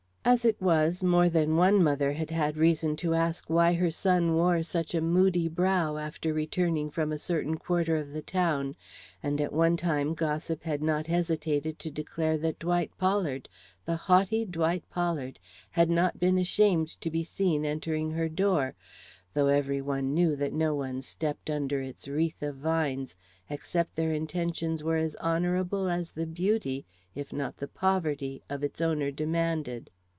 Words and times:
As 0.23 0.45
it 0.45 0.61
was, 0.61 1.01
more 1.01 1.29
than 1.29 1.55
one 1.55 1.83
mother 1.83 2.13
had 2.13 2.29
had 2.29 2.55
reason 2.55 2.95
to 2.97 3.15
ask 3.15 3.49
why 3.49 3.73
her 3.73 3.89
son 3.89 4.35
wore 4.35 4.61
such 4.61 4.93
a 4.93 5.01
moody 5.01 5.47
brow 5.47 5.97
after 5.97 6.31
returning 6.31 6.91
from 6.91 7.11
a 7.11 7.17
certain 7.17 7.57
quarter 7.57 7.95
of 7.97 8.13
the 8.13 8.21
town, 8.21 8.75
and 9.23 9.41
at 9.41 9.51
one 9.51 9.75
time 9.77 10.13
gossip 10.13 10.61
had 10.63 10.83
not 10.83 11.07
hesitated 11.07 11.79
to 11.79 11.89
declare 11.89 12.37
that 12.37 12.59
Dwight 12.59 12.95
Pollard 12.99 13.49
the 13.85 13.95
haughty 13.95 14.45
Dwight 14.45 14.87
Pollard 14.91 15.39
had 15.71 15.89
not 15.89 16.19
been 16.19 16.37
ashamed 16.37 17.01
to 17.01 17.09
be 17.09 17.23
seen 17.23 17.65
entering 17.65 18.11
her 18.11 18.29
door, 18.29 18.75
though 19.33 19.47
every 19.47 19.81
one 19.81 20.13
knew 20.13 20.35
that 20.35 20.53
no 20.53 20.75
one 20.75 21.01
stepped 21.01 21.49
under 21.49 21.81
its 21.81 22.07
wreath 22.07 22.43
of 22.43 22.57
vines 22.57 23.15
except 23.49 23.95
their 23.95 24.13
intentions 24.13 24.83
were 24.83 24.97
as 24.97 25.15
honorable 25.15 25.89
as 25.89 26.11
the 26.11 26.27
beauty, 26.27 26.85
if 27.15 27.33
not 27.33 27.57
the 27.57 27.67
poverty, 27.67 28.43
of 28.51 28.63
its 28.63 28.81
owner 28.81 29.09
demanded. 29.09 29.89